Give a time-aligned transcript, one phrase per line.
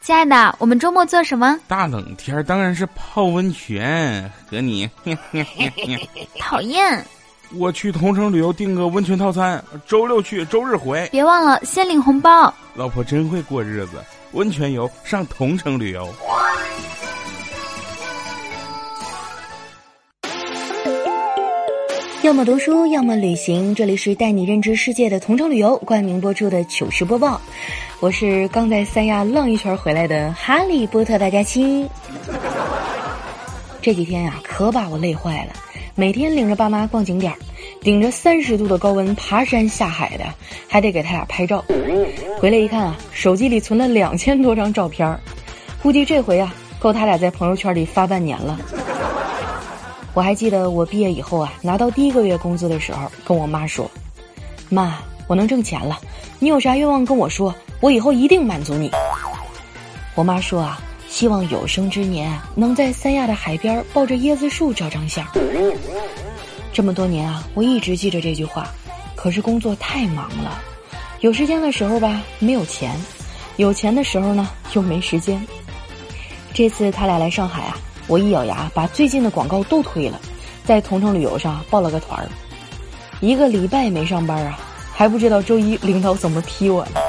[0.00, 1.58] 亲爱的，我们周末做什么？
[1.68, 4.88] 大冷天当然是泡温泉，和你。
[6.40, 7.04] 讨厌。
[7.54, 11.06] 我去同城旅游订个温泉套餐，周六去，周日回。
[11.12, 12.52] 别忘了先领红包。
[12.74, 14.02] 老婆真会过日子，
[14.32, 16.08] 温泉游上同城旅游。
[22.22, 23.74] 要么读书，要么旅行。
[23.74, 27.40] 这里是带你认知世界的同城旅游冠名播出的糗事播报。
[27.98, 31.88] 我是刚在三亚浪一圈回来的哈利波特大家亲。
[33.80, 35.54] 这几天呀，可把我累坏了。
[35.94, 37.32] 每天领着爸妈逛景点，
[37.80, 40.24] 顶着三十度的高温爬山下海的，
[40.68, 41.64] 还得给他俩拍照。
[42.38, 45.18] 回来一看啊，手机里存了两千多张照片
[45.82, 48.60] 估计这回啊，够他俩在朋友圈里发半年了。
[50.14, 53.90] 我还记得我毕业以后啊，拿到第一个月工资的时候，跟我妈说
[54.68, 55.98] ：“妈，我能挣钱了，
[56.38, 58.90] 你有啥愿望跟我说，我以后一定满足你。”
[60.14, 60.80] 我妈说啊。
[61.10, 65.26] 希望有生之年能在三亚的海边抱着椰子树照张相。
[66.72, 68.68] 这么多年啊，我一直记着这句话，
[69.16, 70.62] 可是工作太忙了，
[71.18, 72.96] 有时间的时候吧没有钱，
[73.56, 75.44] 有钱的时候呢又没时间。
[76.54, 77.76] 这次他俩来上海啊，
[78.10, 80.20] 我一咬牙把最近的广告都推了，
[80.64, 82.28] 在同城旅游上报了个团儿。
[83.20, 84.58] 一个礼拜没上班啊，
[84.92, 87.00] 还不知道周一领导怎么批我呢。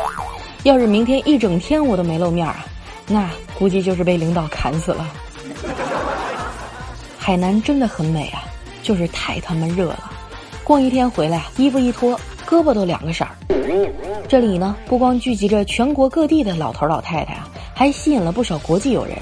[0.61, 2.63] 要是明天一整天我都没露面啊。
[3.07, 3.27] 那
[3.57, 5.07] 估计就是被领导砍死了。
[7.17, 8.43] 海南真的很美啊，
[8.83, 10.11] 就是太他妈热了。
[10.63, 12.15] 逛一天回来，衣服一脱，
[12.47, 13.31] 胳膊都两个色儿。
[14.27, 19.17] 这里呢，不光聚集着全国各地的老头老太太啊，还吸引了不少国际友人。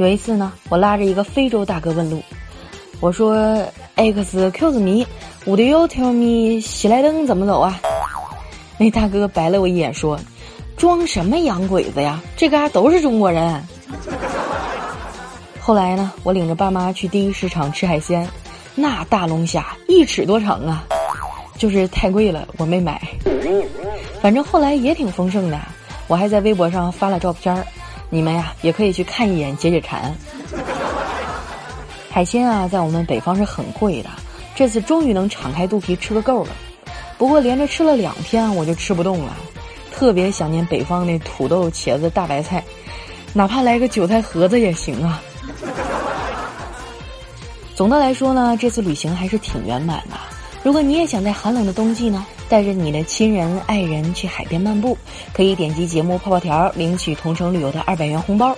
[0.00, 2.22] 有一次呢，我拉着一个非洲大哥问路，
[3.00, 3.36] 我说
[3.96, 7.78] ：“Excuse me，Would you tell me 喜来登怎么走啊？”
[8.80, 10.18] 那大哥白了我一眼说。
[10.74, 12.18] 装什么洋鬼子呀？
[12.34, 13.62] 这嘎都是中国人。
[15.60, 18.26] 后来呢，我领着爸妈去第一市场吃海鲜，
[18.74, 20.86] 那大龙虾一尺多长啊，
[21.58, 22.98] 就是太贵了，我没买。
[24.22, 25.60] 反正后来也挺丰盛的，
[26.06, 27.66] 我还在微博上发了照片儿，
[28.10, 30.14] 你们呀也可以去看一眼解解馋。
[32.10, 34.10] 海鲜啊，在我们北方是很贵的，
[34.54, 36.50] 这次终于能敞开肚皮吃个够了。
[37.16, 39.36] 不过连着吃了两天，我就吃不动了。
[39.92, 42.64] 特别想念北方那土豆、茄子、大白菜，
[43.32, 45.22] 哪怕来个韭菜盒子也行啊。
[47.76, 50.16] 总的来说呢，这次旅行还是挺圆满的。
[50.62, 54.98] 如果你也想在寒冷的冬季呢，带着你的亲人、爱人去海边漫步，
[55.32, 58.54] 可以点击节目泡泡条领取同城旅游的二百元红包。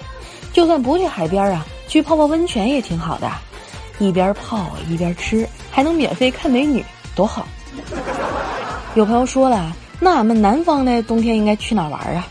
[0.53, 3.31] 就算不去海边啊，去泡泡温泉也挺好的，
[3.99, 6.83] 一边泡一边吃，还能免费看美女，
[7.15, 7.47] 多好。
[8.95, 9.77] 有朋友说了。
[10.05, 12.27] 那俺们南方的冬天应该去哪玩啊？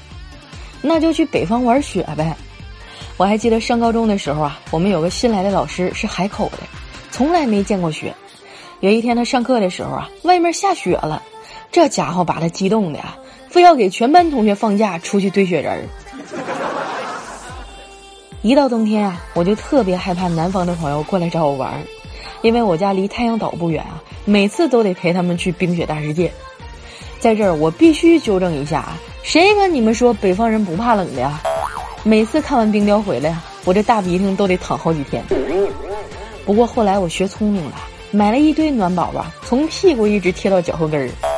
[0.82, 2.36] 那就去北方玩雪呗。
[3.16, 6.58] 我还记得上高中的时候啊，我们有个新来的老师是海口的，
[7.12, 8.14] 从来没见过雪。
[8.82, 11.24] 有一天他上课的时候啊，外面下雪了，
[11.72, 13.16] 这家伙把他激动的呀，
[13.50, 15.82] 非要给全班同学放假出去堆雪人儿。
[18.44, 21.80] 一到冬天啊，我就特别害怕南方的朋友过来找我玩儿，
[22.42, 26.32] 因为我家离太阳岛不远啊，每次都得陪他们去冰雪大世界。
[27.20, 28.98] 在这儿，我必须纠正一下啊！
[29.22, 31.40] 谁跟你们说北方人不怕冷的呀？
[32.04, 35.24] 每次看完冰雕回来，我这大鼻涕都得淌好几天。
[36.44, 37.74] 不过后来我学聪明了，
[38.10, 41.31] 买了一堆暖宝宝，从屁股一直贴到脚后跟儿。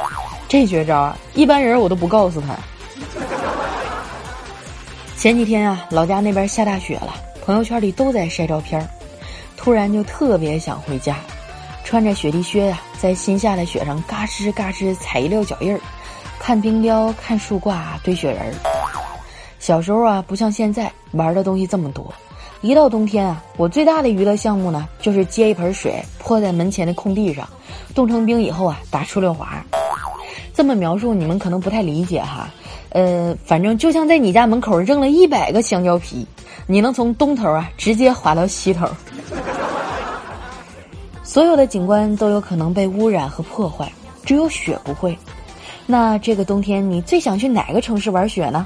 [0.54, 2.56] 这绝招啊，一般人我都不告诉他。
[5.18, 8.88] 前几天啊，老家那边下大雪了，朋友圈里都在晒照片
[9.58, 11.18] 突然就特别想回家。
[11.84, 15.82] 穿着雪地靴呀，在新下的雪上嘎吱嘎吱踩一溜脚印儿，
[16.38, 18.54] 看冰雕，看树挂，堆雪人儿。
[19.58, 22.14] 小时候啊，不像现在玩的东西这么多。
[22.62, 27.50] 一到冬天啊，我最大的娱乐项目呢，就是接一盆水泼在门前的空地上，
[27.96, 29.66] 冻成冰以后啊，打出溜滑。
[30.54, 32.48] 这么描述你们可能不太理解哈，
[32.90, 36.26] 呃，反正就像在你家门口扔了一百个香蕉皮，
[36.68, 38.88] 你能从东头啊直接滑到西头。
[41.24, 43.92] 所有的景观都有可能被污染和破坏，
[44.24, 45.18] 只有雪不会。
[45.88, 48.66] 那这个冬天你最想去哪个城市玩雪呢？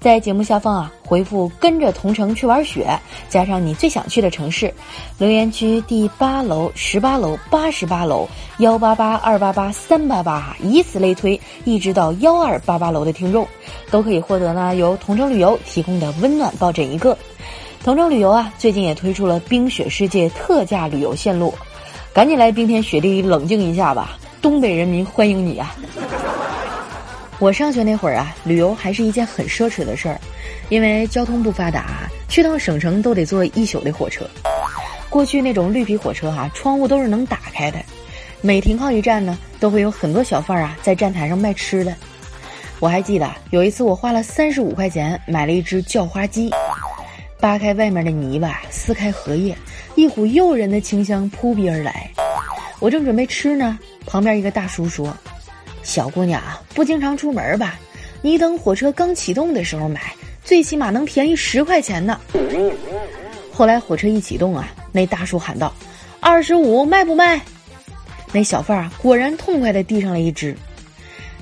[0.00, 2.86] 在节目下方啊，回复“跟着同城去玩雪”，
[3.28, 4.72] 加上你最想去的城市，
[5.16, 13.46] 留言区第八楼、十八楼、八十八楼、幺八八、二八八、三八八，以此类推，一直到幺二八八楼的听众，
[13.90, 17.16] 都可以获得呢由同城旅游提供的温暖抱枕一个。
[17.82, 21.52] 同城旅游啊，最近也推出了冰雪世界特价旅游线路。
[22.12, 24.16] 赶紧来冰天雪地冷静一下吧！
[24.40, 25.74] 东北人民欢迎你啊！
[27.38, 30.20] 我上学那会儿啊，旅游还是一件很奢侈的事儿。
[30.70, 34.24] 因为交通不发达，去趟省城都得坐一宿的火车。
[35.10, 37.78] 过去那种绿皮火车哈，窗户都是能打开的，
[38.40, 41.94] 每停靠一站呢，都会有很多小贩啊在站台上卖吃的。
[42.80, 46.50] 我还记得有一次，我花了三十五块钱买了一只叫花鸡，
[47.38, 49.56] 扒开外面的泥巴，撕开荷叶，
[49.94, 52.10] 一股诱人的清香扑鼻而来。
[52.80, 55.16] 我正准备吃呢，旁边一个大叔说
[55.84, 56.42] ：“小姑娘
[56.74, 57.78] 不经常出门吧？
[58.22, 60.00] 你等火车刚启动的时候买，
[60.42, 62.18] 最起码能便宜十块钱呢。”
[63.52, 65.72] 后来火车一启动啊，那大叔喊道
[66.18, 67.40] ：“二十五卖不卖？”
[68.32, 70.56] 那小贩啊，果然痛快地递上了一只。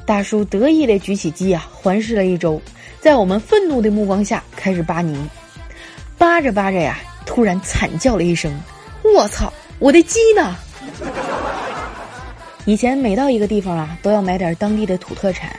[0.04, 2.60] 大叔得意地举起鸡啊，环视了一周，
[3.00, 5.16] 在我们愤怒的目光下开始扒泥，
[6.18, 8.52] 扒着扒着呀，突然惨叫了一声
[9.16, 10.56] ：“我操，我的鸡呢？”
[12.64, 15.54] 以前每到一个地方啊，都要买点当地的土特产，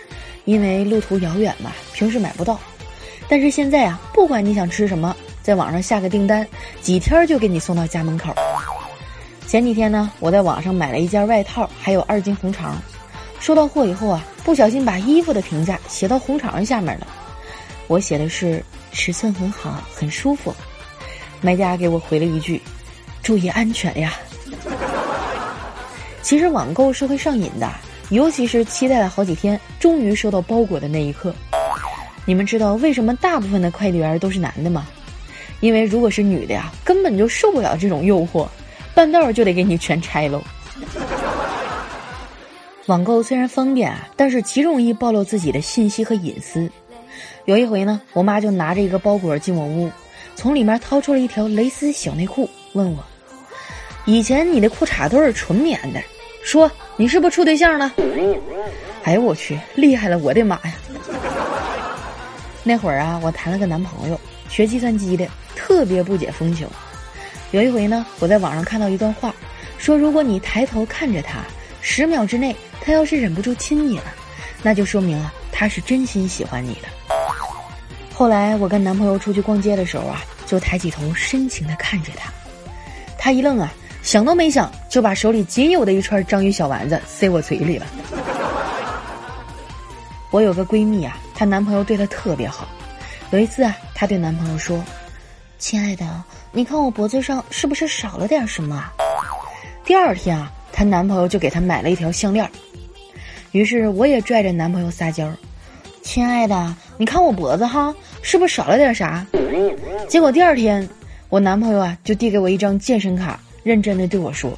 [0.45, 2.57] 因为路途遥远嘛，平时买不到。
[3.27, 6.47] 但是现在啊，不管你想吃什么，在网上下个订单，
[6.81, 8.33] 几天就给你送到家门口。
[9.47, 12.81] 前几天呢，我在网上买了一件外套，还有二斤红肠。
[13.39, 17.07] 收到货以后啊，不小心把衣服的评价写到红肠下面了。
[17.87, 18.63] 我写的是
[18.93, 20.55] 尺寸很好，很舒服。
[21.41, 22.61] 卖家给我回了一句
[23.21, 24.13] ：“注意安全呀。”
[26.23, 27.69] 其实网购是会上瘾的，
[28.09, 31.35] 尤其是期待了好几天，终于收到包裹的那一刻。
[32.25, 34.87] 你们知道为什么大部分的快递员都是男的吗？
[35.59, 38.47] 因为如果是女的呀，根本就受不了这种诱惑，
[38.95, 40.41] 半道就得给你全拆喽。
[42.87, 46.71] 网购虽然方便啊，但是极容易暴露自己的信息和隐私。
[47.45, 49.91] 有一回呢，我妈就拿着一个包裹进我屋，
[50.35, 53.03] 从里面掏出了一条蕾丝小内裤，问我
[54.05, 56.01] ：“以前你的裤衩都是纯棉的，
[56.43, 57.91] 说你是不是处对象了？”
[59.03, 60.73] 哎呦我去，厉害了，我的妈呀！
[62.63, 64.19] 那会儿啊，我谈了个男朋友，
[64.49, 66.67] 学计算机的，特别不解风情。
[67.51, 69.33] 有一回呢，我在网上看到一段话，
[69.77, 71.39] 说如果你抬头看着他，
[71.81, 72.55] 十秒之内。
[72.85, 74.13] 他要是忍不住亲你了，
[74.61, 77.15] 那就说明啊，他是真心喜欢你的。
[78.13, 82.29] 后来我跟男朋友出去逛街的时候啊，就抬起头深情的看着他，
[83.17, 83.73] 他一愣啊，
[84.03, 87.85] 想都没想就把手里仅有的一串章鱼小丸子塞我嘴里了。
[90.29, 92.67] 我有个闺蜜啊，她男朋友对她特别好。
[93.31, 94.83] 有一次啊，她对男朋友说
[95.57, 96.05] ：“亲爱的，
[96.51, 98.83] 你看我脖子上是不是少了点什么？”
[99.85, 102.47] 第二天啊，她男朋友就给她买了一条项链。
[103.53, 105.31] 于是我也拽着男朋友撒娇，
[106.01, 109.25] 亲爱的，你看我脖子哈，是不是少了点啥？
[110.09, 110.87] 结果第二天，
[111.29, 114.51] 我男朋友啊就递给我一张健身卡，认真的对我说：“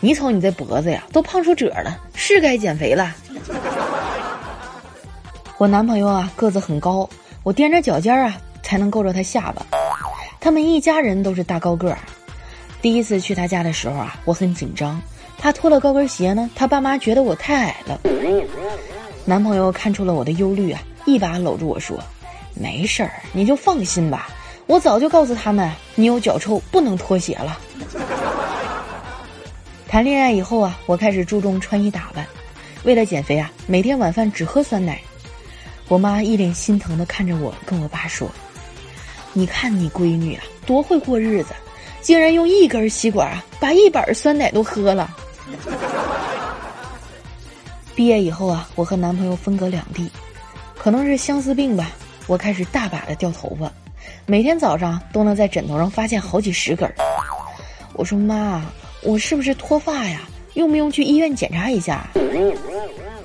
[0.00, 3.14] 你瞅你这脖子呀，都胖出褶了，是该减肥了。
[5.56, 7.08] ”我男朋友啊个子很高，
[7.44, 9.64] 我踮着脚尖啊才能够着他下巴。
[10.40, 11.98] 他们一家人都是大高个儿。
[12.82, 15.00] 第一次去他家的时候啊，我很紧张。
[15.38, 18.00] 他脱了高跟鞋呢，他爸妈觉得我太矮了。
[19.24, 21.98] 男朋友看出了我的忧虑啊，一把搂住我说
[22.54, 24.28] ：“没事儿，你就放心吧，
[24.66, 27.58] 我早就告诉他们你有脚臭，不能脱鞋了。”
[29.94, 32.26] 谈恋爱以后啊，我开始注重穿衣打扮，
[32.82, 35.00] 为了减肥啊，每天晚饭只喝酸奶。
[35.86, 38.28] 我妈一脸心疼的看着我，跟我爸说
[39.32, 41.54] ：“你看你闺女啊，多会过日子，
[42.00, 45.14] 竟然用一根吸管啊，把一板酸奶都喝了。”
[47.94, 50.10] 毕业以后啊，我和男朋友分隔两地，
[50.76, 51.92] 可能是相思病吧，
[52.26, 53.70] 我开始大把的掉头发，
[54.26, 56.92] 每天早上都能在枕头上发现好几十根儿。
[57.92, 58.60] 我说妈，
[59.04, 60.22] 我是不是脱发呀？
[60.54, 62.08] 用不用去医院检查一下？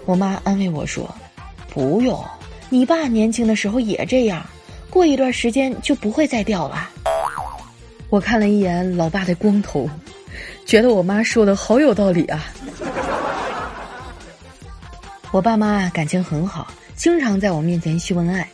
[0.06, 1.10] 我妈安慰我说，
[1.70, 2.24] 不用，
[2.70, 4.46] 你爸年轻的时候也这样，
[4.90, 6.90] 过一段时间就不会再掉了。
[8.10, 9.90] 我看了一眼老爸的光头。
[10.66, 12.46] 觉得我妈说的好有道理啊！
[15.32, 18.48] 我爸妈感情很好，经常在我面前秀恩爱。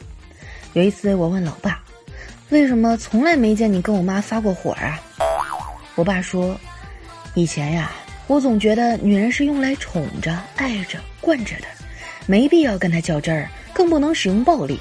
[0.72, 1.82] 有一次我问老爸
[2.51, 4.98] ：“为什么从来没见你跟我妈发过火啊？”
[5.96, 6.58] 我爸说
[7.36, 7.92] ：“以前呀，
[8.27, 11.68] 我总觉得女人是用来宠着、爱着、惯着的，
[12.25, 14.80] 没必要跟她较真儿，更不能使用暴力。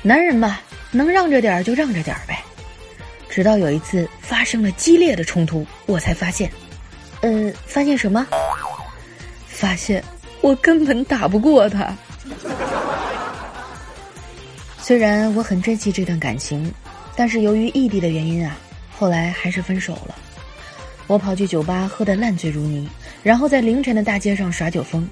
[0.00, 0.58] 男人嘛，
[0.90, 2.42] 能让着点儿就让着点儿呗。”
[3.28, 6.50] 直到有一次发生了激烈的冲突，我才发现。
[7.20, 8.26] 嗯，发现什么？
[9.46, 10.02] 发现
[10.40, 11.94] 我根本打不过他。
[14.78, 16.72] 虽然我很珍惜这段感情，
[17.14, 18.56] 但是由于异地的原因啊，
[18.90, 20.14] 后来还是分手了。
[21.12, 22.88] 我跑去酒吧喝得烂醉如泥，
[23.22, 25.06] 然后在凌晨的大街上耍酒疯。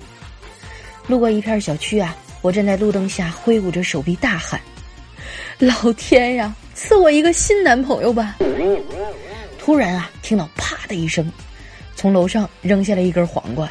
[1.07, 4.59] 路过一片小区啊，我站在路灯下挥舞着手臂大喊
[5.61, 8.39] ：“老天呀，赐我一个新男朋友吧！
[9.59, 11.31] 突然啊，听到啪的一声，
[11.95, 13.71] 从楼上扔下了一根黄瓜。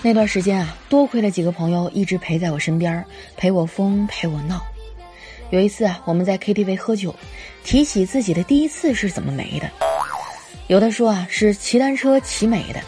[0.00, 3.04] 那段时间啊，多亏了几个朋友一直陪在我身边，
[3.36, 4.64] 陪我疯，陪我闹。
[5.50, 7.14] 有一次啊，我们在 KTV 喝酒，
[7.62, 9.70] 提起自己的第一次是怎么没的，
[10.66, 12.80] 有的说啊是骑单车骑没的，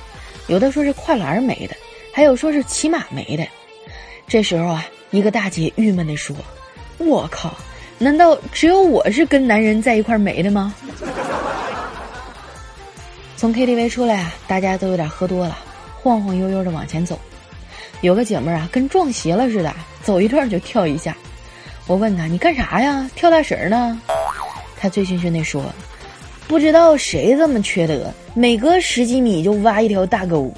[0.49, 1.77] 有的说是跨栏没的，
[2.13, 3.47] 还有说是骑马没的。
[4.27, 6.35] 这时候啊，一个大姐郁闷地说
[6.99, 7.57] ：“我靠，
[7.99, 10.75] 难道只有我是跟男人在一块没的吗？”
[13.37, 15.57] 从 KTV 出来啊，大家都有点喝多了，
[16.03, 17.21] 晃晃悠悠的往前走。
[18.01, 19.73] 有个姐妹啊，跟撞邪了似的，
[20.03, 21.17] 走一段就跳一下。
[21.87, 23.09] 我问他：“你干啥呀？
[23.15, 24.01] 跳大绳呢？”
[24.79, 25.65] 他醉醺醺地说
[26.49, 30.53] ：“不知道谁这么缺德，每隔十几米就挖一条大沟。”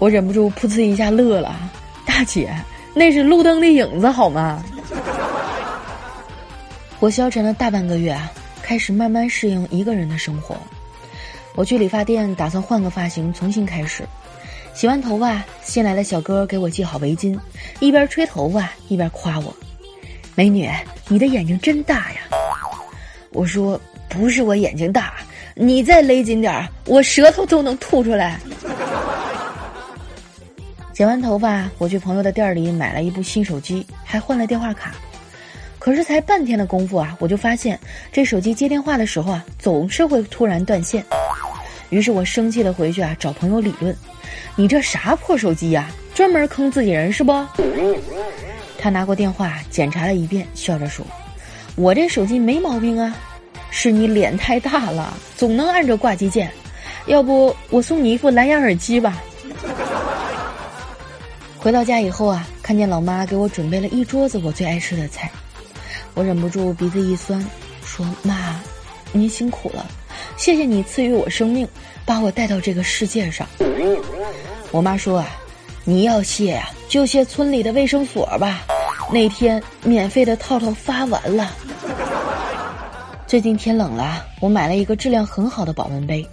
[0.00, 1.56] 我忍不住噗呲一下乐了。
[2.04, 2.52] 大姐，
[2.92, 4.62] 那是路灯的影子好吗？
[6.98, 8.30] 我消沉了大半个月啊，
[8.62, 10.56] 开始慢慢适应一个人的生活。
[11.54, 14.02] 我去理发店，打算换个发型，重新开始。
[14.74, 17.38] 洗完头发，新来的小哥给我系好围巾，
[17.78, 19.54] 一边吹头发一边夸我。
[20.36, 20.68] 美女，
[21.06, 22.22] 你的眼睛真大呀！
[23.30, 25.14] 我说不是我眼睛大，
[25.54, 28.40] 你再勒紧点儿，我舌头都能吐出来。
[30.92, 34.92] 剪完头发，我去朋友的店里买了一部新手机，还换了电话卡。
[35.78, 37.78] 可是才半天的功夫啊，我就发现
[38.10, 41.04] 这手机接电话的时候啊，总是会突然断线。
[41.90, 43.96] 于是我生气的回去啊，找朋友理论
[44.56, 45.88] ：“你这啥破手机呀？
[46.12, 47.32] 专门坑自己人是不？”
[48.84, 51.06] 他拿过电话检查了一遍，笑着说
[51.74, 53.16] ：“我这手机没毛病啊，
[53.70, 56.52] 是你脸太大了，总能按着挂机键。
[57.06, 59.22] 要不我送你一副蓝牙耳机吧。
[61.56, 65.30] ”回到家以后啊，看见老妈给我准备了一桌子我最爱吃的菜，
[66.12, 67.42] 我忍不住鼻子一酸，
[67.86, 68.60] 说：“妈，
[69.12, 69.86] 您辛苦了，
[70.36, 71.66] 谢谢你赐予我生命，
[72.04, 73.48] 把我带到这个世界上。”
[74.70, 75.26] 我妈说啊。
[75.86, 78.64] 你要谢呀，就谢村里的卫生所吧。
[79.12, 81.52] 那天免费的套套发完了。
[83.26, 86.26] 最近天冷了，我买了一个质量很好的保温杯，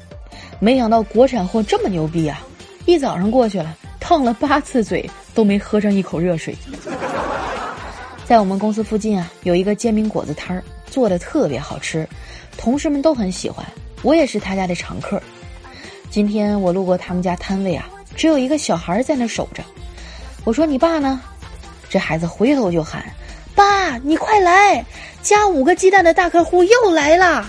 [0.60, 2.42] 没想到国产货这么牛逼啊！
[2.86, 6.56] 一早上过去了，烫了八次嘴都没喝上一口热水。
[8.26, 12.08] 在我们公司附近啊，有一个煎饼果子摊儿，做的特别好吃，
[12.58, 13.66] 同事们都很喜欢，
[14.02, 15.22] 我也是他家的常客。
[16.10, 17.88] 今天我路过他们家摊位啊。
[18.14, 19.64] 只有一个小孩在那守着，
[20.44, 21.22] 我说：“你爸呢？”
[21.92, 23.04] 这孩子回头就喊
[23.54, 24.86] ：“爸，你快来！
[25.22, 27.46] 加五个鸡蛋的大客户又来了。”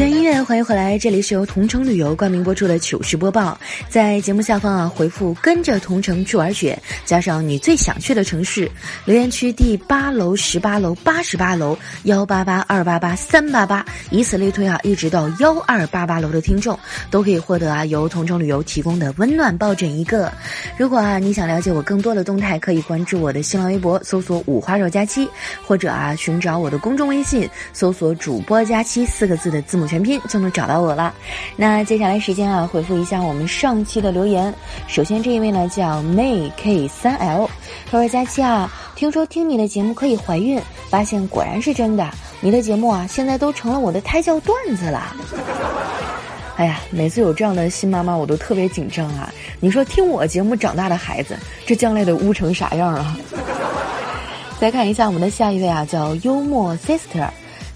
[0.00, 3.60] 段音乐，欢迎回来，这里是由同城旅游冠名播出的糗事播报。
[3.90, 8.70] 在节目下方啊，回复“跟着同城去玩雪”，加上你最想去的城市，
[9.04, 16.78] 留言区第八楼、十八楼、八十八楼、幺八八、二八八、三八八，以此类推啊，一直到幺二八八楼的听众，
[17.10, 20.32] 都可以获得啊由同城旅游提供的温暖抱枕一个。
[20.78, 25.28] 如果啊你想了解我更多的动态，可以关注我的新浪微博，搜索“五花肉佳期”，
[25.62, 29.89] 或者啊寻找我的公众微信，搜索“主播佳期”四个字的字母。
[29.90, 31.12] 全拼就能找到我了。
[31.56, 34.54] 那接下来时间啊，回复一下我们上期的留言。
[34.86, 37.50] 首先这一位呢叫 May K 三 L，
[37.90, 42.08] 他说：“佳期啊，听说听你的节目可以怀孕，发现果然是真的。
[42.40, 45.16] 你的节目啊，现在都成了我的胎教段子了。
[46.56, 49.28] 哎呀，每次有这样的新妈妈，我都特别紧张啊。
[49.58, 53.18] 你说听我节目长大的孩子，这将来得污成啥样啊？
[54.60, 57.28] 再看一下我们的下一位啊，叫幽默 Sister。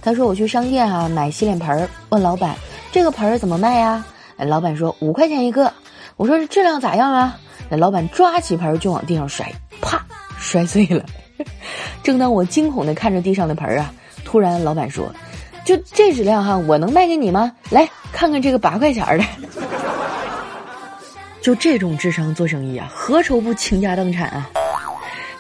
[0.05, 2.55] 他说：“我去商店啊买洗脸盆儿，问老板
[2.93, 4.05] 这个盆儿怎么卖呀？
[4.37, 5.73] 老板说五块钱一个。
[6.17, 7.39] 我说这质量咋样啊？
[7.71, 10.05] 那老板抓起盆儿就往地上摔，啪
[10.39, 11.03] 摔碎了。
[12.05, 13.91] 正当我惊恐的看着地上的盆儿啊，
[14.25, 15.11] 突然老板说：
[15.65, 17.51] 就这质量哈，我能卖给你吗？
[17.71, 19.25] 来看看这个八块钱的。
[21.41, 24.51] 就这种智商做生意啊，何愁不倾家荡产啊？”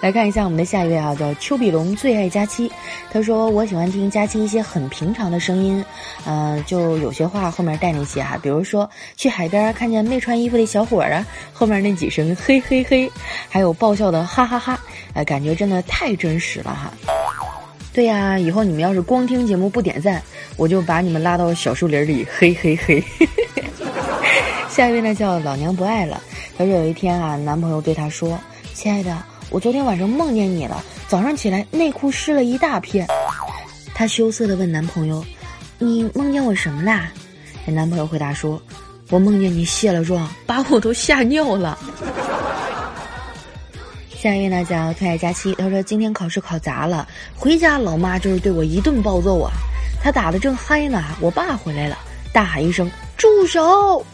[0.05, 2.71] 来看一下我们的下一位啊，叫丘比龙最爱佳期。
[3.11, 5.83] 他说：“我喜欢听佳期一些很平常的声音，
[6.27, 13.11] 呃，就有些话后面带那些哈，比如说去海边看见没穿衣服的小伙儿啊，后面那几声嘿嘿嘿，
[13.49, 14.79] 还有爆笑的哈哈哈，
[15.15, 16.93] 哎，感觉真的太真实了哈。
[17.95, 20.23] 对呀，以后你们要是光听节目不点赞，
[20.59, 23.03] 我就把你们拉到小树林里嘿嘿嘿。
[24.69, 26.23] 下一位呢叫老娘不爱了。
[26.59, 28.39] 他说有一天啊，男朋友对他说：
[28.75, 29.17] 亲爱的。”
[29.51, 33.07] 我昨天晚上梦见你了，早上起来内裤湿了一大片。
[33.95, 35.25] 她羞涩的问男朋友
[35.79, 37.09] ：“你梦见我什么啦？”
[37.65, 38.61] 这男朋友回答说
[39.11, 41.79] ：“我梦见你卸了妆，把我都吓尿了。
[44.19, 49.53] ”下一位呢叫推爱佳期，他说今天考试考砸了，回家老妈就是对我一顿暴揍啊。
[50.03, 51.97] 他打的正嗨呢，我爸回来了，
[52.33, 54.05] 大喊一声住手！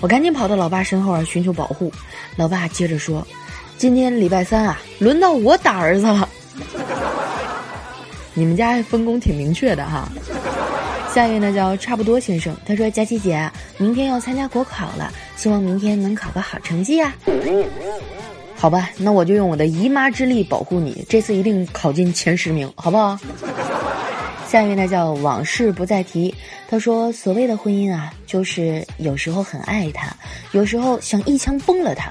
[0.00, 1.92] 我赶紧跑到老爸身后啊寻求保护。
[2.36, 3.26] 老爸接着说
[3.78, 6.28] ：“今天礼拜三啊，轮到我打儿子了。”
[8.34, 10.08] 你们家分工挺明确的哈。
[11.14, 17.14] 下一位呢叫差不多先生，他说佳琪姐明天要参加国考了，希望明天能考个好成绩啊。
[18.54, 23.18] 好吧，那我就用我的姨妈之力保护你，这次一定考进前十名，好不好？
[24.46, 26.34] 下一位呢叫往事不再提，
[26.68, 30.14] 他说所谓的婚姻啊，就是有时候很爱他，
[30.52, 32.10] 有时候想一枪崩了他，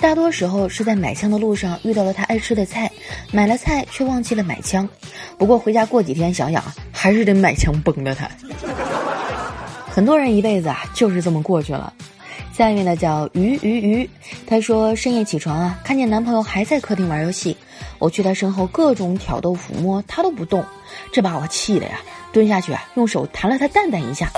[0.00, 2.90] 大多时候是在买枪的路上遇到了他爱吃的菜，
[3.30, 4.88] 买了菜却忘记了买枪，
[5.36, 8.28] 不过回家过几天想想啊，还是得买枪崩了他。
[9.90, 11.92] 很多人一辈子啊就是这么过去了。
[12.52, 14.10] 下一位呢叫鱼鱼鱼，
[14.46, 17.54] 他说深夜起床啊，看见男朋友还在客厅玩游戏，
[17.98, 20.64] 我去他身后各种挑逗抚摸，他都不动，
[21.12, 22.00] 这把我气的呀，
[22.32, 24.30] 蹲下去啊，用手弹了他蛋蛋一下，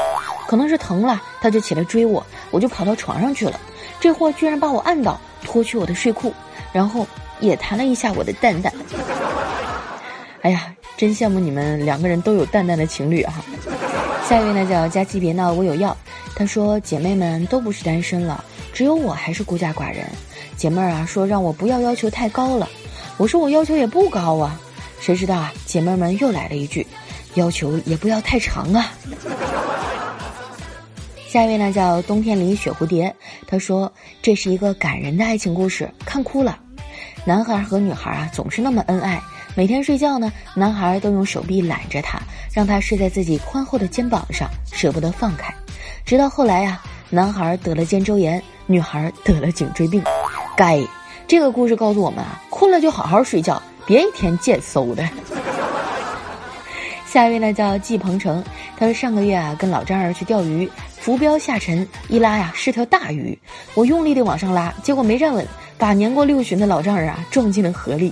[0.49, 3.61] 可能是疼了，他就起来追我，我就跑到床上去了，
[4.01, 6.33] 这货居然把我按倒，脱去我的睡裤，
[6.73, 7.07] 然后
[7.41, 8.73] 也弹了一下我的蛋蛋。
[10.43, 13.45] 哎呀，真羡慕你们两个人都有蛋蛋的情侣哈。
[14.29, 15.97] 下一位呢叫佳琪别闹我有药。
[16.35, 20.07] 他说：“姐妹们都不是单身了，只有我还是孤家寡人。
[20.57, 22.67] 姐妹儿啊，说让我不要要求太高了。
[23.19, 24.59] 我说我要求也不高啊。
[24.99, 26.87] 谁知道啊，姐妹们又来了一句：
[27.35, 28.93] 要求也不要太长啊。”
[31.33, 33.17] 下一位呢叫冬天里雪蝴蝶。
[33.47, 36.59] 他说：“这是一个感人的爱情故事，看哭了。
[37.25, 39.19] 男孩和女孩啊总是那么恩爱，
[39.55, 42.21] 每天睡觉呢，男孩都用手臂揽着她，
[42.53, 45.55] 让她睡在自己宽厚的肩膀上，舍不得放开。”
[46.05, 50.05] 直到后来呀，男孩得了肩周炎，女孩得了颈椎病。
[50.55, 50.87] 该，
[51.27, 55.09] 这个故事告诉我们啊，困了就好好睡觉，别一天贱嗖的。
[57.13, 58.43] 下一位呢叫季鹏程，
[58.75, 60.67] 他说上个月啊跟老丈人去钓鱼，
[60.99, 63.39] 浮标下沉，一拉呀是条大鱼，
[63.75, 65.47] 我用力的往上拉，结果没站稳，
[65.77, 68.11] 把年过六旬的老丈人啊撞进了河里。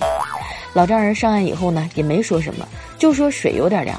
[0.75, 3.99] 老丈人上岸以后呢也没说什么，就说水有点凉。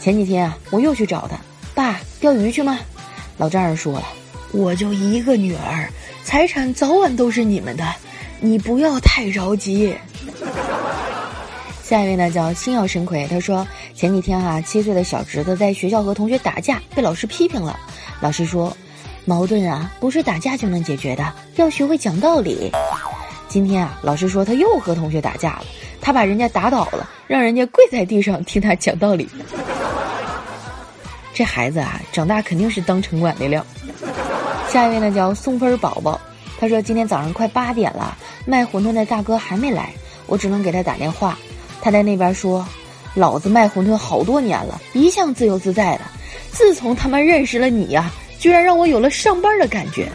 [0.00, 1.36] 前几天啊我又去找他，
[1.72, 2.80] 爸钓鱼去吗？
[3.36, 4.08] 老丈人说了
[4.50, 5.88] ：“我就一个女儿，
[6.24, 7.94] 财产早晚都是你们的，
[8.40, 9.94] 你不要太着急。”
[11.92, 17.78] 下一位呢叫星耀神魁，他说前几天啊，七岁的小侄子在学校和同学打架，被老师批评了。
[18.18, 18.74] 老师说
[19.26, 22.72] ：“矛盾啊，不是打架就能解决的，要学会讲道理。”
[23.46, 25.64] 今天啊，老师说他又和同学打架了，
[26.00, 29.28] 他把人家打倒了，让人家跪在地上听他讲道理。
[31.34, 33.62] 这孩子啊，长大肯定是当城管的料。
[34.66, 36.18] 下一位呢叫送分宝宝，
[36.58, 39.92] 他说今天早上快八点了，卖馄饨的大哥还没来，
[40.26, 41.36] 我只能给他打电话。
[41.82, 42.66] 他在那边说
[43.14, 46.02] ：“老子卖馄饨好多年了，一向自由自在的，
[46.52, 50.08] 自从他妈认识了你呀，居然让我有了上班的感觉。”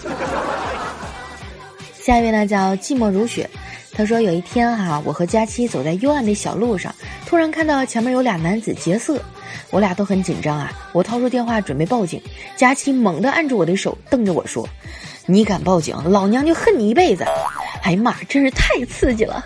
[2.00, 3.50] 下一位呢叫寂寞如雪，
[3.92, 9.22] 他说有一天哈，我和佳期走在幽暗的小路上，突然看到前面有俩男子劫色。
[9.70, 10.72] 我俩都很紧张啊！
[10.94, 12.22] 我掏出电话准备报警，
[12.56, 14.66] 佳期猛地按住我的手，瞪着我说
[15.28, 17.26] ：“你敢报警，老娘就恨你一辈子！”
[17.84, 19.46] 哎呀妈，真是太刺激了！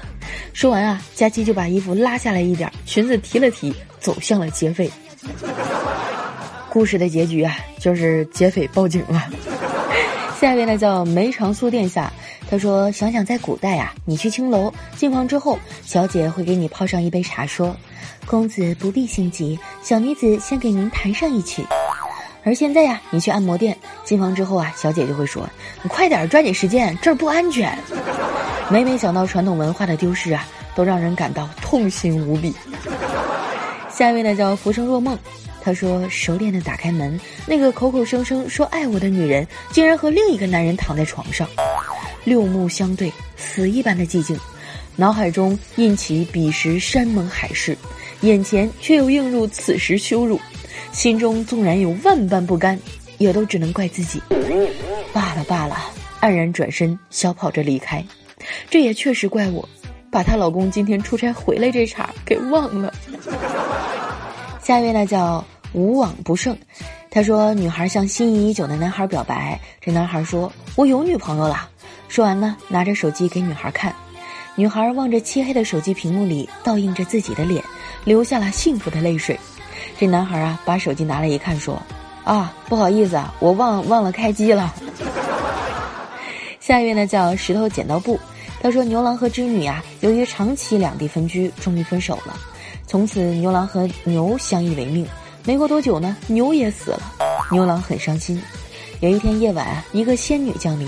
[0.54, 4.92] 说完啊，佳琪就把衣服拉下来一点，裙子提了提，走向了劫匪。
[6.70, 9.28] 故事的结局啊，就是劫匪报警了。
[10.40, 12.12] 下一位呢叫梅长苏殿下，
[12.50, 17.76] 他说：“想想在古代啊，你去青楼进房之后，小姐会给你泡上一杯茶，说。”
[18.26, 21.66] 公子不必心急，小女子先给您弹上一曲。
[22.44, 25.48] 而现在呀，你去按摩店进房之后啊，小姐就会说
[25.84, 27.78] ：“你快点抓紧时间，这儿不安全。”
[28.72, 32.56] 每每想到传统文化的丢失啊，都让人感到痛心无比。
[33.90, 35.20] 下一位呢叫浮生若梦，
[35.62, 41.46] 他说：“熟练的打开门，那个口口声声说爱我的女人，竟然和另一个男人躺在床上。”
[42.24, 44.40] 六目相对，死一般的寂静，
[44.96, 47.78] 脑海中印起彼时山盟海誓。
[48.22, 50.40] 眼前却又映入此时羞辱，
[50.94, 52.80] 心中纵然有万般不甘，
[53.18, 54.22] 也都只能怪自己。
[55.12, 55.76] 罢了罢了，
[56.22, 58.02] 黯然转身，小跑着离开。
[58.70, 59.68] 这也确实怪我，
[60.12, 62.94] 把她老公今天出差回来这茬给忘了。
[64.62, 66.58] 下一位呢叫无往不胜，
[67.10, 71.70] 他说女孩向心仪已久的男孩表白，这男孩说：“我有女朋友了。”
[72.08, 73.96] 说完呢，拿着手机给女孩看，
[74.56, 77.64] 女孩望着漆黑的手机屏幕里倒映着自己的脸。
[78.04, 79.40] 流下了幸福的泪水，
[79.96, 81.80] 这男孩啊，把手机拿来一看，说
[82.26, 84.74] ：“啊，不好意思啊，我忘忘了开机了。
[86.60, 88.20] ”下一位呢叫石头剪刀布，
[88.62, 92.40] 他说牛郎和织女啊，由于长期两地分居，终于分手了。
[92.86, 95.06] 从此牛郎和牛相依为命。
[95.44, 97.02] 没过多久呢，牛也死了，
[97.52, 98.40] 牛郎很伤心。
[99.00, 100.88] 有一天夜晚啊，一个仙女降临，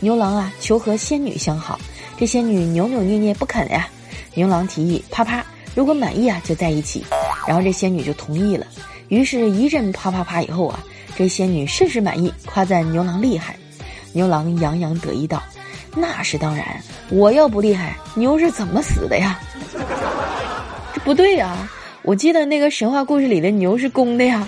[0.00, 1.78] 牛郎啊求和仙女相好，
[2.16, 3.88] 这仙女扭扭捏捏不肯呀。
[4.34, 5.44] 牛郎提议啪啪，
[5.76, 7.04] 如果满意啊就在一起，
[7.46, 8.66] 然后这仙女就同意了。
[9.06, 10.82] 于是，一阵啪啪啪以后啊，
[11.16, 13.54] 这仙女甚是满意，夸赞牛郎厉害。
[14.12, 15.40] 牛郎洋洋得意道
[15.94, 16.66] ：“那是当然，
[17.10, 19.38] 我要不厉害，牛是怎么死的呀？
[20.94, 21.68] 这不对呀，
[22.02, 24.46] 我记得那个神话故事里的牛是公的呀。”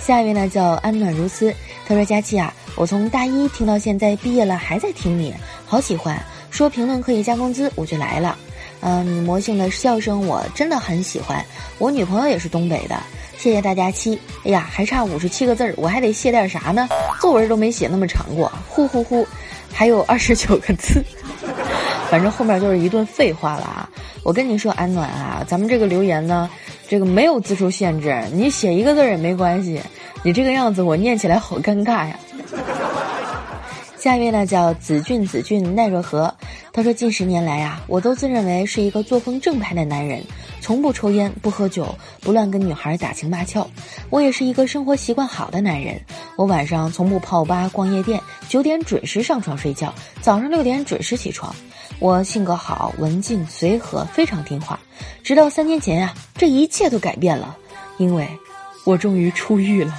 [0.00, 1.54] 下一位呢叫安暖如斯，
[1.86, 5.32] 他说：“佳期啊，我从大一听到现在毕业了还在听你，
[5.66, 6.20] 好喜欢。
[6.50, 8.36] 说评论可以加工资，我就来了。
[8.80, 11.44] 嗯，你魔性的笑声我真的很喜欢。
[11.78, 12.98] 我女朋友也是东北的，
[13.40, 14.20] 谢谢大家七。
[14.44, 16.86] 哎呀，还差五十七个字儿，我还得写点啥呢？
[17.22, 19.26] 作文都没写那么长过，呼呼呼，
[19.72, 21.02] 还有二十九个字。
[22.10, 23.88] 反正后面就是一顿废话了啊！
[24.22, 26.50] 我跟你说，安暖啊，咱们这个留言呢，
[26.86, 29.80] 这个没有字数限制，你写一个字儿也没关系。”
[30.22, 32.18] 你这个样子，我念起来好尴尬呀。
[33.96, 36.34] 下一位呢，叫子俊，子俊奈若何？
[36.74, 40.22] 他说，近十年来啊，我都自认为是一个作风正派的男人，
[40.60, 43.68] 从不抽烟，不喝酒，不乱跟女孩打情骂俏。
[44.10, 46.00] 我也是一个生活习惯好的男人。
[46.36, 51.54] 我晚上从不泡吧、逛夜店，九点准时上床睡觉，早上六点准时起床。
[51.98, 54.78] 我性格好，文静随和，非常听话。
[55.22, 57.56] 直到三年前啊，这一切都改变了，
[57.96, 58.28] 因为。
[58.84, 59.94] 我终于出狱了。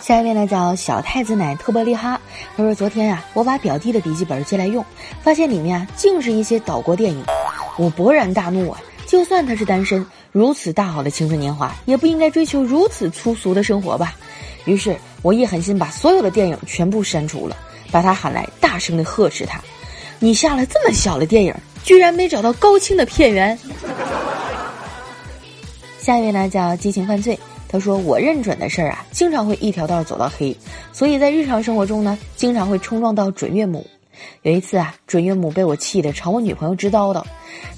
[0.00, 2.20] 下一位呢叫小太子奶特伯利哈。
[2.56, 4.84] 他说：“昨天啊，我把表弟的笔记本借来用，
[5.22, 7.24] 发现里面啊竟是一些岛国电影。
[7.78, 8.82] 我勃然大怒啊！
[9.10, 14.14] 就算他是单身，如此大好的青春年华，也不应该追求如此粗俗的生活吧？
[14.66, 17.56] 于是，我一狠心把所有的电影全部删除了，
[17.90, 19.60] 把他喊来，大声的呵斥他：
[20.20, 23.58] 你下了这么小的电影，居然没找到高清的片源！”
[25.98, 30.56] 下一位呢叫激情犯罪，他说我认准的事儿啊，经常会一条道走到黑，
[30.92, 33.84] 所以在日常生活中呢，经常会冲撞到准岳母。
[34.42, 37.24] 有一次啊，准岳母被我气得朝我女朋友直叨叨：“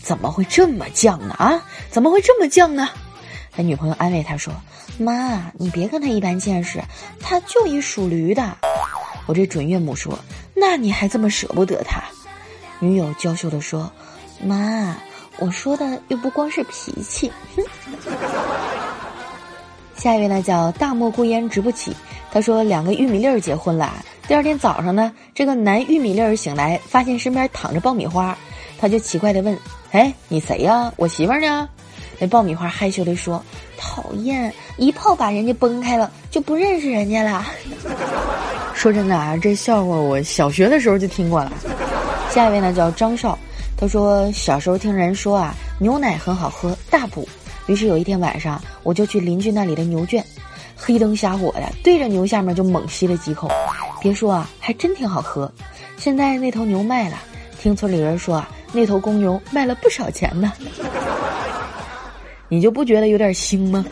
[0.03, 1.35] 怎么会这么犟呢？
[1.39, 2.89] 啊，怎么会这么犟呢？”
[3.55, 4.53] 他女朋友安慰他说
[4.99, 6.83] ：“妈，你别跟他一般见识，
[7.21, 8.57] 他就一属驴的。”
[9.27, 10.19] 我这准岳母说
[10.55, 12.03] ：“那你还这么舍不得他？”
[12.81, 13.91] 女友娇羞地说
[14.43, 14.97] ：“妈。”
[15.39, 17.33] 我说的又不光是脾气，
[19.97, 21.97] 下一位呢叫大漠孤烟直不起，
[22.31, 28.35] 他说两个玉米粒儿结婚了，第二天早上呢，这个男玉米粒儿醒来，发现身边躺着爆米花，
[28.79, 29.55] 他就奇怪的问
[29.93, 30.91] ：“哎，你谁呀？
[30.97, 31.69] 我媳妇儿呢？”
[32.19, 33.45] 那爆米花害羞的说
[33.77, 37.45] ：“讨厌，一炮把人家崩开了，就不认识人家了。”
[38.73, 41.53] 说真的啊，这笑话我小学的时候就听过了。
[42.31, 43.39] 下一位呢叫张少。
[43.77, 47.29] 他说：“小时候听人说啊，牛奶很好喝，大补。
[47.67, 50.25] 于是有一天晚上，我就去邻居那里的牛圈，
[50.85, 53.49] 黑灯瞎火的对着牛下面就猛吸了几口。
[54.01, 55.51] 别说啊，还真挺好喝。
[55.97, 57.17] 现在那头牛卖了，
[57.61, 60.53] 听村里人说啊，那头公牛卖了不少钱呢。
[62.49, 63.85] 你就不觉得有点腥吗？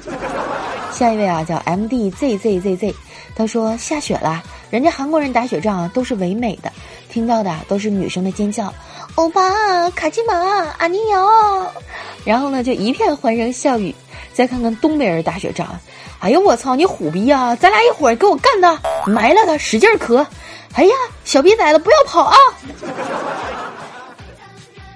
[0.93, 2.95] 下一位啊，叫 M D Z Z Z Z，
[3.37, 6.73] 他说下雪了，人家韩国人打雪仗啊都是唯美的，
[7.09, 8.75] 听到的都是女生的尖叫。”
[9.15, 10.35] 欧巴，卡基玛，
[10.79, 11.71] 阿尼哟，
[12.25, 13.95] 然后呢，就一片欢声笑语。
[14.33, 15.69] 再看看东北人打雪仗，
[16.21, 17.55] 哎呦我操，你虎逼啊！
[17.57, 20.27] 咱俩一会儿给我干他，埋了他，使劲磕。
[20.75, 22.37] 哎呀，小逼崽子，不要跑啊！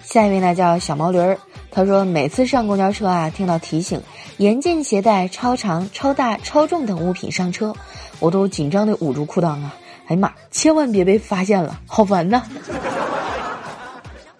[0.02, 1.36] 下一位呢叫小毛驴儿，
[1.70, 4.00] 他说每次上公交车啊，听到提醒
[4.36, 7.74] 严禁携带超长、超大、超重等物品上车，
[8.20, 9.74] 我都紧张的捂住裤裆啊！
[10.06, 12.42] 哎呀妈，千万别被发现了，好烦呐！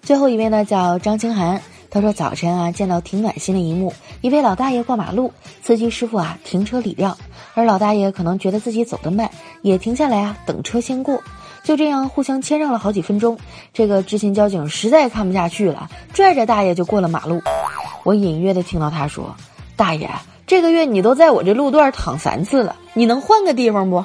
[0.03, 1.61] 最后一位呢，叫张清涵。
[1.95, 7.17] 他说：“早晨啊，见到挺暖心的一幕，一位老大爷过马路，司机师傅啊停车礼让，
[7.55, 9.31] 而老大爷可能觉得自己走得慢，
[9.63, 11.23] 也停下来啊等车先过，
[11.63, 13.39] 就这样互相谦让了好几分钟。
[13.73, 17.41] 这个执勤交警实在看不下去了，拽着大爷就过了马路。
[18.03, 19.33] 我隐约的听到他说
[19.77, 20.11] ：‘大爷，
[20.49, 24.05] 这个月你都在我这路段躺三次了，你能换个地方不？’”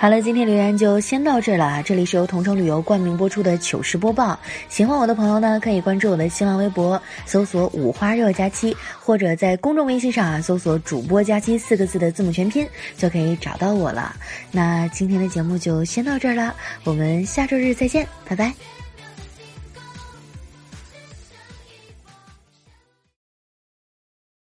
[0.00, 1.82] 好了，今天留言就先到这了。
[1.82, 4.38] 这里是由同城旅游冠名播出的糗事播报。
[4.68, 12.64] 喜欢我的朋友呢，可以关注我的新浪微博，搜索“五花肉佳期”，或者在公众微信上啊搜索“主播佳期”四个字的字母全拼，
[12.96, 14.14] 就可以找到我了。
[14.52, 18.77] 那今天的节目就先到这儿了，我们下周日再见，拜拜。